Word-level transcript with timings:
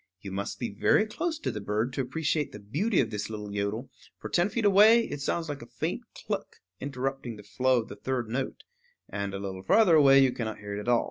You 0.19 0.31
must 0.31 0.57
be 0.57 0.71
very 0.71 1.05
close 1.05 1.37
to 1.37 1.51
the 1.51 1.61
bird 1.61 1.93
to 1.93 2.01
appreciate 2.01 2.51
the 2.51 2.57
beauty 2.59 2.99
of 3.01 3.11
this 3.11 3.29
little 3.29 3.53
yodel; 3.53 3.91
for 4.17 4.29
ten 4.29 4.49
feet 4.49 4.65
away 4.65 5.07
it 5.07 5.21
sounds 5.21 5.47
like 5.47 5.61
a 5.61 5.67
faint 5.67 6.01
cluck 6.15 6.55
interrupting 6.79 7.35
the 7.35 7.43
flow 7.43 7.83
of 7.83 7.87
the 7.87 7.95
third 7.95 8.27
note; 8.27 8.63
and 9.07 9.35
a 9.35 9.39
little 9.39 9.61
farther 9.61 9.93
away 9.93 10.17
you 10.23 10.31
cannot 10.31 10.57
hear 10.57 10.73
it 10.75 10.79
at 10.79 10.87
all. 10.87 10.99